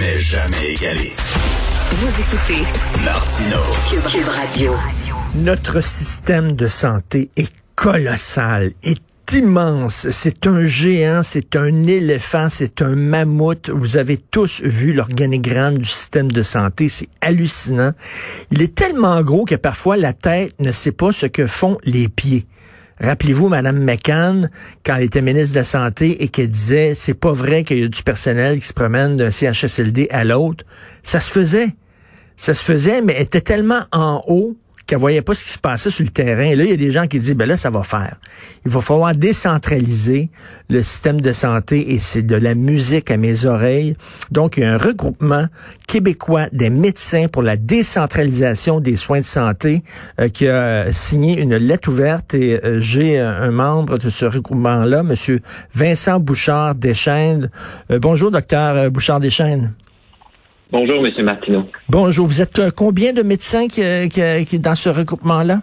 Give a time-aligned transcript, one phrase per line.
[0.00, 1.12] Mais jamais égalé.
[1.90, 2.62] Vous écoutez
[3.04, 3.58] Martino.
[3.90, 4.74] Cube, Cube Radio.
[5.34, 9.02] Notre système de santé est colossal, est
[9.34, 10.08] immense.
[10.10, 13.68] C'est un géant, c'est un éléphant, c'est un mammouth.
[13.68, 16.88] Vous avez tous vu l'organigramme du système de santé.
[16.88, 17.92] C'est hallucinant.
[18.50, 22.08] Il est tellement gros que parfois la tête ne sait pas ce que font les
[22.08, 22.46] pieds.
[23.00, 24.50] Rappelez-vous, Madame McCann,
[24.84, 27.84] quand elle était ministre de la Santé et qu'elle disait, c'est pas vrai qu'il y
[27.84, 30.64] a du personnel qui se promène d'un CHSLD à l'autre.
[31.02, 31.74] Ça se faisait.
[32.36, 34.56] Ça se faisait, mais elle était tellement en haut
[34.90, 36.42] qu'elle voyait pas ce qui se passait sur le terrain.
[36.42, 38.16] Et là, il y a des gens qui disent, ben là, ça va faire.
[38.64, 40.30] Il va falloir décentraliser
[40.68, 43.94] le système de santé et c'est de la musique à mes oreilles.
[44.32, 45.46] Donc, il y a un regroupement
[45.86, 49.84] québécois des médecins pour la décentralisation des soins de santé
[50.18, 55.04] euh, qui a signé une lettre ouverte et euh, j'ai un membre de ce regroupement-là,
[55.04, 55.40] Monsieur
[55.72, 57.48] Vincent Bouchard Deschênes.
[57.92, 59.72] Euh, bonjour, docteur Bouchard Deschênes.
[60.72, 61.24] Bonjour, M.
[61.24, 61.64] Martineau.
[61.88, 62.26] Bonjour.
[62.26, 65.58] Vous êtes euh, combien de médecins qui, euh, qui, qui dans ce regroupement-là?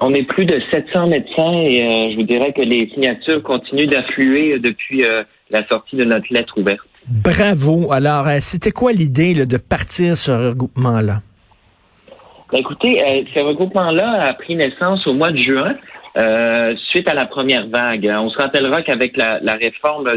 [0.00, 3.88] On est plus de 700 médecins et euh, je vous dirais que les signatures continuent
[3.88, 6.86] d'affluer depuis euh, la sortie de notre lettre ouverte.
[7.06, 7.92] Bravo.
[7.92, 11.22] Alors, euh, c'était quoi l'idée de partir ce regroupement-là?
[12.52, 15.74] Ben, écoutez, euh, ce regroupement-là a pris naissance au mois de juin
[16.18, 18.10] euh, suite à la première vague.
[18.12, 20.08] On se rappellera qu'avec la, la réforme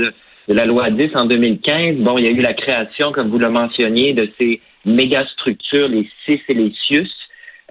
[0.48, 3.40] de, la loi 10 en 2015, bon, il y a eu la création, comme vous
[3.40, 7.10] le mentionniez, de ces méga structures, les CIS et les CIUS,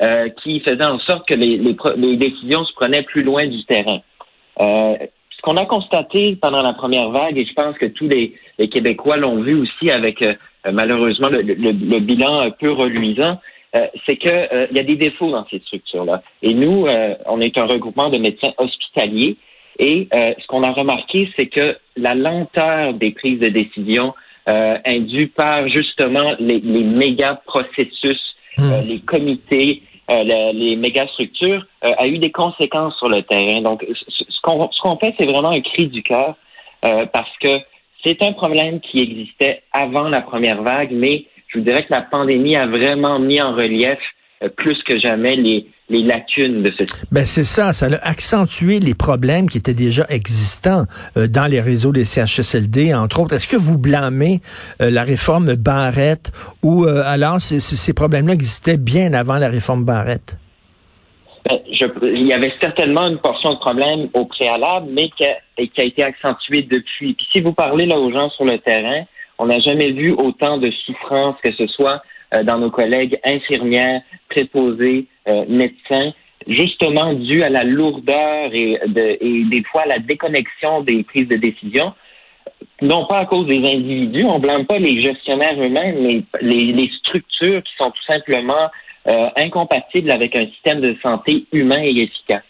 [0.02, 3.64] euh, qui faisaient en sorte que les, les, les, décisions se prenaient plus loin du
[3.64, 4.00] terrain.
[4.60, 4.96] Euh,
[5.30, 8.68] ce qu'on a constaté pendant la première vague, et je pense que tous les, les
[8.68, 10.34] Québécois l'ont vu aussi avec euh,
[10.72, 13.38] malheureusement le, le, le, bilan peu reluisant,
[13.76, 16.22] euh, c'est que euh, il y a des défauts dans ces structures-là.
[16.42, 19.36] Et nous, euh, on est un regroupement de médecins hospitaliers.
[19.78, 24.14] Et ce qu'on a remarqué, c'est que la lenteur des prises de décision
[24.48, 28.20] euh, induite par justement les, les méga processus,
[28.58, 28.72] mmh.
[28.86, 33.62] les comités, le, les méga structures, a eu des conséquences sur le terrain.
[33.62, 36.36] Donc, ce qu'on ce qu'on fait, c'est vraiment un cri du cœur
[36.82, 37.58] parce que
[38.04, 42.02] c'est un problème qui existait avant la première vague, mais je vous dirais que la
[42.02, 44.22] pandémie a vraiment mis en relief euh,
[44.56, 47.08] plus que jamais les, les lacunes de ce système.
[47.12, 50.84] Ben c'est ça, ça a accentué les problèmes qui étaient déjà existants
[51.16, 53.34] euh, dans les réseaux des CHSLD, entre autres.
[53.34, 54.40] Est-ce que vous blâmez
[54.80, 59.84] euh, la réforme Barrette ou euh, alors c ces problèmes-là existaient bien avant la réforme
[59.84, 60.38] Barrette?
[61.48, 65.36] Ben, je, il y avait certainement une portion de problème au préalable, mais qui a,
[65.58, 67.12] qui a été accentuée depuis.
[67.12, 69.04] Puis si vous parlez là aux gens sur le terrain,
[69.38, 71.98] on n'a jamais vu autant de souffrance que ce soit euh,
[72.42, 76.12] dans nos collègues infirmières, préposés, euh, médecins,
[76.46, 81.28] justement dû à la lourdeur et, de, et des fois à la déconnexion des prises
[81.28, 81.94] de décision.
[82.82, 87.62] Non pas à cause des individus, on blâme pas les gestionnaires eux-mêmes, mais les, structures
[87.62, 88.68] qui sont tout simplement
[89.06, 92.42] euh, incompatibles avec un système de santé humain et efficace.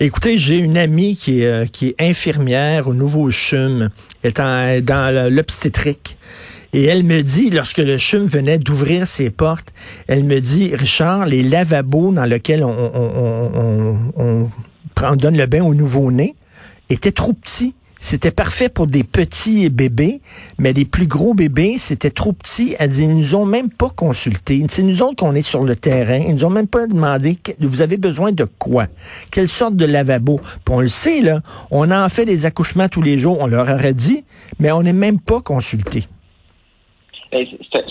[0.00, 3.90] Écoutez, j'ai une amie qui est, euh, est infirmière au Nouveau CHUM,
[4.22, 6.16] étant dans l'obstétrique.
[6.74, 9.72] Et elle me dit, lorsque le CHUM venait d'ouvrir ses portes,
[10.08, 14.50] elle me dit, Richard, les lavabos dans lesquels on, on, on, on,
[15.00, 16.34] on donne le bain au nouveau-né
[16.90, 17.74] étaient trop petits.
[18.00, 20.20] C'était parfait pour des petits bébés,
[20.58, 22.74] mais les plus gros bébés, c'était trop petit.
[22.80, 24.60] Elle dit, ils nous ont même pas consulté.
[24.68, 26.18] C'est nous autres qu'on est sur le terrain.
[26.18, 28.88] Ils nous ont même pas demandé, vous avez besoin de quoi?
[29.30, 30.40] Quelle sorte de lavabo?
[30.64, 31.40] Puis on le sait, là,
[31.70, 33.38] on en fait des accouchements tous les jours.
[33.40, 34.24] On leur aurait dit,
[34.58, 36.08] mais on n'est même pas consulté.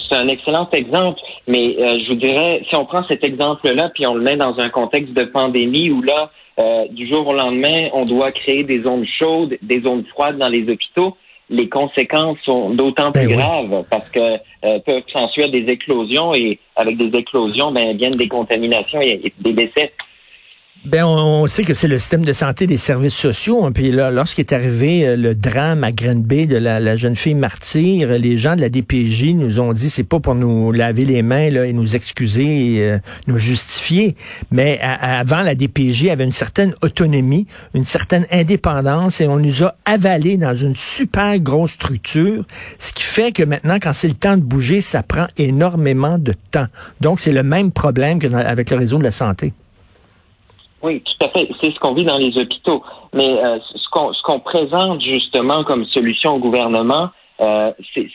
[0.07, 4.07] C'est un excellent exemple, mais euh, je vous dirais, si on prend cet exemple-là, puis
[4.07, 7.89] on le met dans un contexte de pandémie où là, euh, du jour au lendemain,
[7.93, 11.17] on doit créer des zones chaudes, des zones froides dans les hôpitaux.
[11.49, 13.85] Les conséquences sont d'autant plus ben graves oui.
[13.89, 19.01] parce que euh, peuvent s'ensuivre des éclosions et avec des éclosions, ben viennent des contaminations
[19.01, 19.91] et, et des décès.
[20.85, 23.63] Ben, on, sait que c'est le système de santé des services sociaux.
[23.63, 28.09] Hein, puis là, lorsqu'est arrivé euh, le drame à Grenby de la, jeune fille martyre,
[28.09, 31.49] les gens de la DPJ nous ont dit c'est pas pour nous laver les mains
[31.49, 32.97] là, et nous excuser, et, euh,
[33.27, 34.17] nous justifier.
[34.51, 39.75] Mais avant, la DPJ avait une certaine autonomie, une certaine indépendance et on nous a
[39.85, 42.43] avalé dans une super grosse structure,
[42.77, 46.33] ce qui fait que maintenant, quand c'est le temps de bouger, ça prend énormément de
[46.51, 46.67] temps.
[46.99, 49.53] Donc, c'est le même problème que avec le réseau de la santé.
[50.83, 51.49] Oui, tout à fait.
[51.61, 52.83] C'est ce qu'on vit dans les hôpitaux.
[53.13, 57.09] Mais euh, ce qu'on présente justement comme solution au gouvernement,
[57.41, 57.71] euh,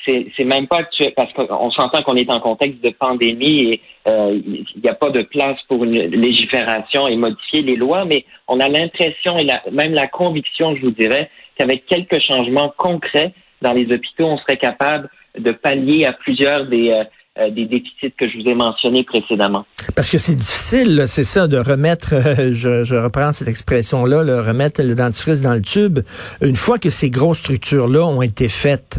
[0.06, 4.38] c'est même pas actuel parce qu'on s'entend qu'on est en contexte de pandémie et euh,
[4.46, 8.60] il n'y a pas de place pour une légifération et modifier les lois, mais on
[8.60, 13.32] a l'impression et la, même la conviction, je vous dirais, qu'avec quelques changements concrets
[13.62, 17.02] dans les hôpitaux, on serait capable de pallier à plusieurs des
[17.38, 19.64] euh, des déficits que je vous ai mentionnés précédemment.
[19.94, 24.82] Parce que c'est difficile, c'est ça, de remettre, euh, je, reprends cette expression-là, le remettre
[24.82, 26.00] le dentifrice dans le tube.
[26.40, 28.98] Une fois que ces grosses structures-là ont été faites,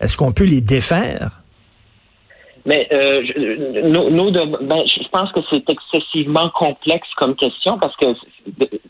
[0.00, 1.42] est-ce qu'on peut les défaire?
[2.66, 8.06] Mais euh, je, ben, je pense que c'est excessivement complexe comme question parce que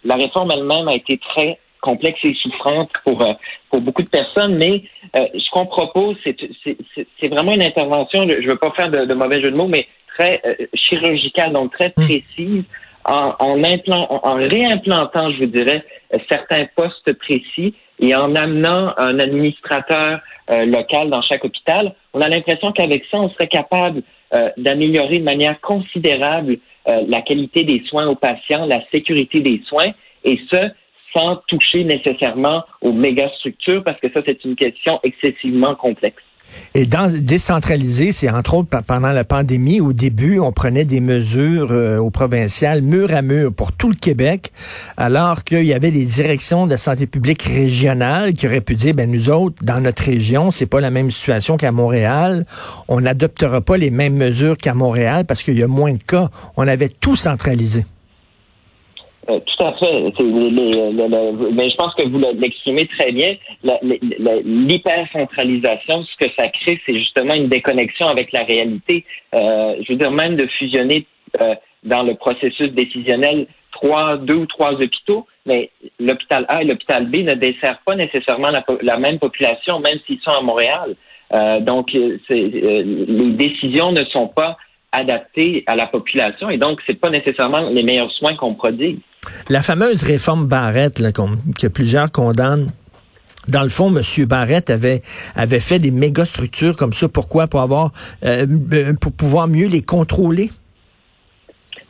[0.04, 3.32] la réforme elle-même a été très complexe et souffrante pour euh,
[3.70, 4.56] pour beaucoup de personnes.
[4.56, 4.82] Mais
[5.16, 8.28] euh, ce qu'on propose, c'est vraiment une intervention.
[8.28, 9.86] Je ne veux pas faire de, mauvais jeu de mots, mais
[10.16, 12.04] très euh, chirurgicale, donc très hmm.
[12.04, 12.64] précise,
[13.04, 15.84] en, en, en réimplantant, je vous dirais,
[16.28, 21.94] certains postes précis et en amenant un administrateur local dans chaque hôpital.
[22.14, 24.02] On a l'impression qu'avec ça, on serait capable
[24.56, 29.92] d'améliorer de manière considérable la qualité des soins aux patients, la sécurité des soins,
[30.24, 30.70] et ce,
[31.16, 36.22] sans toucher nécessairement aux méga structures parce que ça, c'est une question excessivement complexe.
[36.74, 41.72] Et dans décentraliser, c'est entre autres pendant la pandémie, au début, on prenait des mesures
[41.72, 44.52] euh, au provincial mur à mur pour tout le Québec,
[44.96, 49.10] alors qu'il y avait des directions de santé publique régionales qui auraient pu dire, ben
[49.10, 52.46] nous autres, dans notre région, c'est pas la même situation qu'à Montréal.
[52.88, 56.30] On n'adoptera pas les mêmes mesures qu'à Montréal parce qu'il y a moins de cas.
[56.56, 57.84] On avait tout centralisé.
[59.30, 60.02] Euh, tout à fait.
[61.52, 63.36] mais je pense que vous l'exprimez très bien.
[63.62, 69.04] L'hypercentralisation, ce que ça crée, c'est justement une déconnexion avec la réalité.
[69.34, 71.04] Euh, je veux dire, même de fusionner
[71.42, 71.54] euh,
[71.84, 75.68] dans le processus décisionnel trois, deux ou trois hôpitaux, mais
[76.00, 78.48] l'hôpital A et l'hôpital B ne desservent pas nécessairement
[78.80, 80.96] la, même population, même s'ils sont à Montréal.
[81.60, 84.56] donc, les décisions ne sont pas
[84.90, 89.00] adaptées à la population et donc c'est pas nécessairement les meilleurs soins qu'on prodigue.
[89.48, 92.70] La fameuse réforme Barrette là, que plusieurs condamnent.
[93.48, 94.02] Dans le fond, M.
[94.26, 95.00] Barrette avait
[95.34, 97.08] avait fait des méga structures comme ça.
[97.08, 97.46] Pourquoi?
[97.46, 97.92] Pour avoir
[98.24, 98.46] euh,
[99.00, 100.50] pour pouvoir mieux les contrôler?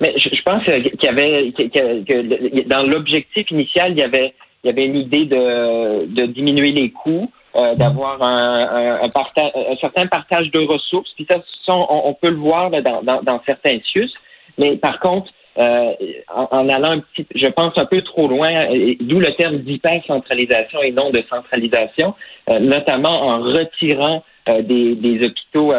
[0.00, 4.70] Mais je, pense qu'il y avait que, dans l'objectif initial, il y avait il y
[4.70, 10.50] avait une idée de, de diminuer les coûts, euh, d'avoir un, un, un, certain partage
[10.50, 11.10] de ressources.
[11.14, 14.10] Puis ça, on, peut le voir dans, dans, dans certains CIUS.
[14.58, 15.92] Mais par contre, euh,
[16.28, 18.68] en, allant un petit, je pense un peu trop loin,
[19.00, 22.14] d'où le terme d'hypercentralisation et non de centralisation,
[22.50, 25.72] euh, notamment en retirant euh, des, des, hôpitaux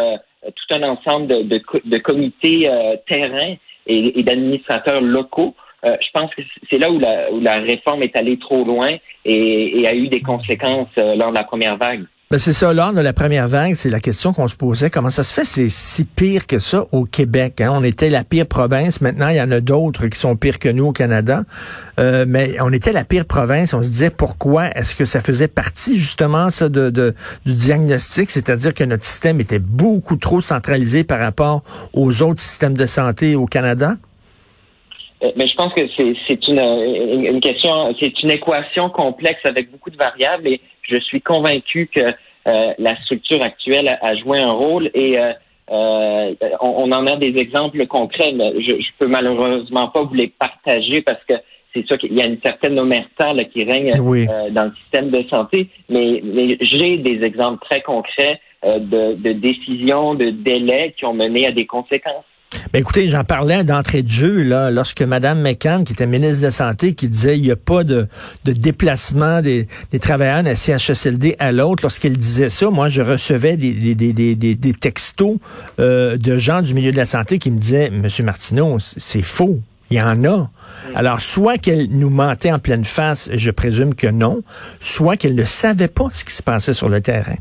[0.44, 2.70] tout un ensemble de, de, de comités
[3.08, 3.56] terrain
[3.88, 5.56] et, et d'administrateurs locaux.
[5.84, 9.80] je pense que c'est là où la, où la, réforme est allée trop loin et,
[9.81, 12.06] et a eu des conséquences lors de la première vague.
[12.31, 14.92] Ben c'est ça, lors de la première vague, c'est la question qu'on se posait.
[14.92, 17.60] Comment ça se fait, c'est si pire que ça au Québec?
[17.60, 17.72] Hein?
[17.74, 19.02] On était la pire province.
[19.02, 21.44] Maintenant, il y en a d'autres qui sont pires que nous au Canada.
[22.00, 23.74] Euh, mais on était la pire province.
[23.74, 24.68] On se disait pourquoi?
[24.78, 27.14] Est-ce que ça faisait partie justement ça du
[27.48, 28.30] diagnostic?
[28.30, 33.36] C'est-à-dire que notre système était beaucoup trop centralisé par rapport aux autres systèmes de santé
[33.36, 33.95] au Canada?
[35.23, 36.59] Euh, mais je pense que c'est une,
[37.26, 42.02] une question, c'est une équation complexe avec beaucoup de variables et je suis convaincu que
[42.47, 45.33] euh, la structure actuelle a, joué un rôle et euh,
[45.71, 50.30] euh, on, en a des exemples concrets, mais je, je peux malheureusement pas vous les
[50.30, 51.33] partager parce que
[51.73, 55.68] c'est sûr qu'il y a une certaine omerta qui règne dans le système de santé,
[55.90, 61.45] mais, mais j'ai des exemples très concrets de, de décisions, de délais qui ont mené
[61.45, 62.26] à des conséquences.
[62.71, 66.45] Ben écoutez, j'en parlais d'entrée de jeu là, lorsque Mme McCann, qui était ministre de
[66.45, 68.07] la Santé, qui disait il n'y a pas de,
[68.45, 73.57] de déplacement des, des travailleurs d'un CHSLD à l'autre, lorsqu'elle disait ça, moi je recevais
[73.57, 75.38] des, des, des, des, des textos
[75.80, 79.57] euh, de gens du milieu de la santé qui me disaient Monsieur Martineau, c'est faux.
[79.90, 80.49] Il y en a.
[80.94, 84.44] Alors, soit qu'elle nous mentait en pleine face, je présume que non,
[84.80, 87.38] soit qu'elle ne savait pas ce qui se passait sur le terrain.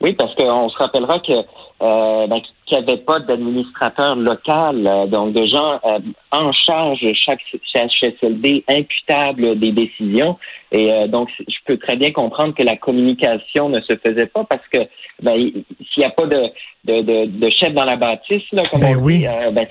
[0.00, 2.40] Oui, parce qu'on se rappellera que euh, ben,
[2.72, 5.98] qu'il n'y avait pas d'administrateur local, euh, donc de gens euh,
[6.30, 7.40] en charge chaque
[7.72, 10.38] CHSLD imputable des décisions.
[10.70, 14.44] Et euh, donc, je peux très bien comprendre que la communication ne se faisait pas
[14.44, 14.80] parce que
[15.22, 16.50] ben, s'il n'y a pas de,
[16.84, 19.18] de, de, de, chef dans la bâtisse, là, comme Ben on oui.
[19.18, 19.64] dit, euh, ben,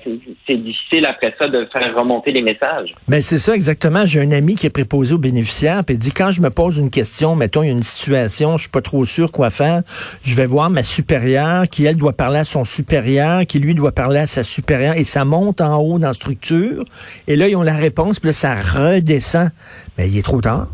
[0.46, 2.94] c'est- difficile après ça de faire remonter les messages.
[3.06, 4.06] Ben c'est ça exactement.
[4.06, 6.78] J'ai un ami qui est préposé aux bénéficiaires, puis il dit quand je me pose
[6.78, 9.82] une question, mettons il y a une situation, je suis pas trop sûr quoi faire,
[10.22, 13.92] je vais voir ma supérieure qui elle doit parler à son supérieur, qui lui doit
[13.92, 16.84] parler à sa supérieure, et ça monte en haut dans la structure.
[17.28, 19.50] Et là ils ont la réponse, puis là ça redescend.
[19.98, 20.68] Mais il est trop tard.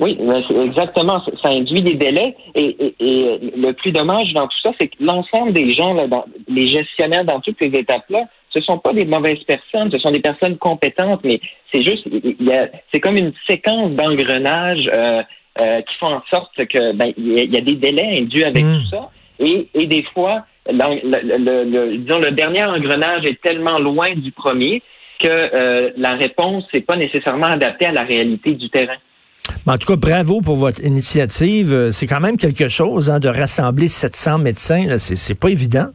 [0.00, 1.22] Oui, c'est exactement.
[1.42, 2.34] Ça- induit des délais.
[2.54, 6.06] Et, et- et le plus dommage dans tout ça, c'est que l'ensemble des gens, là,
[6.08, 10.10] dans, les gestionnaires dans toutes ces étapes-là, ce sont pas des mauvaises personnes, ce sont
[10.10, 11.38] des personnes compétentes, mais
[11.72, 15.22] c'est juste, il y a- c'est comme une séquence d'engrenage euh,
[15.60, 18.18] euh, qui font en sorte que ben, il y, a- il y a des délais
[18.20, 18.74] induits avec Mm.
[18.78, 19.10] tout ça.
[19.38, 24.32] Et, et des fois, le, le- le- disons, le dernier engrenage est tellement loin du
[24.32, 24.82] premier
[25.18, 28.96] que euh, la réponse n'est pas nécessairement adaptée à la réalité du terrain.
[29.66, 31.72] En tout cas, bravo pour votre initiative.
[31.72, 34.86] Euh, C'est quand même quelque chose hein, de rassembler 700 médecins.
[34.86, 34.98] là.
[34.98, 35.88] C'est pas évident.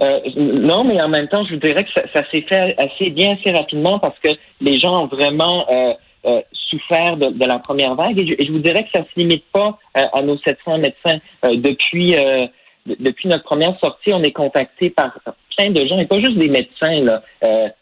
[0.00, 3.36] Euh, non, mais en même temps, je vous dirais que ça, s'est fait assez bien,
[3.38, 4.30] assez rapidement parce que
[4.60, 8.18] les gens ont vraiment euh, souffert de, la première vague.
[8.18, 11.18] Et je, vous dirais que ça se limite pas à nos 700 médecins.
[11.44, 15.12] Depuis de- depuis notre première sortie, on est contacté par
[15.56, 17.20] plein de gens, et pas juste des médecins,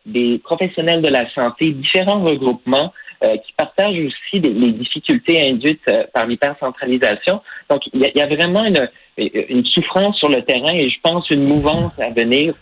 [0.05, 2.93] des professionnels de la santé, différents regroupements
[3.25, 7.41] euh, qui partagent aussi les difficultés induites euh, par l'hypercentralisation.
[7.71, 8.89] Donc, il y, a- il y a vraiment une,
[9.19, 12.55] une souffrance sur le terrain et je pense une mouvance à venir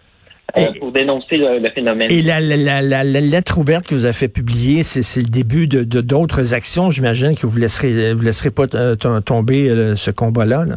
[0.59, 2.11] euh, Et- pour dénoncer le, le phénomène.
[2.11, 5.29] Et la, la, la, la- la lettre ouverte que vous avez fait publier, c'est le
[5.29, 6.91] début de de- d'autres actions.
[6.91, 10.65] J'imagine que vous laisserez vous laisserez pas tom- tomber ce combat-là.
[10.65, 10.77] là.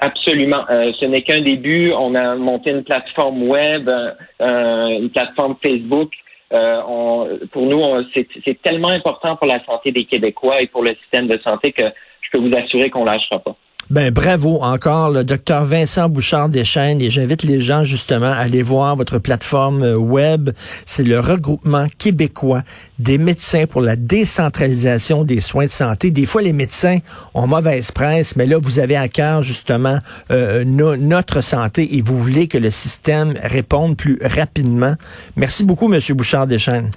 [0.00, 0.64] Absolument.
[0.70, 1.90] Euh, ce n'est qu'un début.
[1.92, 6.12] On a monté une plateforme web, euh, une plateforme Facebook.
[6.52, 10.94] Euh, on- pour nous, c'est tellement important pour la santé des Québécois et pour le
[10.96, 11.82] système de santé que
[12.22, 13.56] je peux vous assurer qu'on lâchera pas.
[13.90, 18.62] Ben bravo encore, le docteur Vincent Bouchard Deschênes, et j'invite les gens justement à aller
[18.62, 20.50] voir votre plateforme euh, web.
[20.84, 22.64] C'est le regroupement québécois
[22.98, 26.10] des médecins pour la décentralisation des soins de santé.
[26.10, 26.98] Des fois, les médecins
[27.32, 32.02] ont mauvaise presse, mais là, vous avez à cœur justement euh, no- notre santé et
[32.02, 34.96] vous voulez que le système réponde plus rapidement.
[35.34, 36.90] Merci beaucoup, Monsieur Bouchard Deschênes.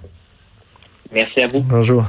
[1.14, 1.62] Merci à vous.
[1.62, 2.06] Bonjour.